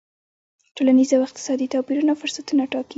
[0.75, 2.89] ټولنیز او اقتصادي توپیرونه فرصتونه ټاکي.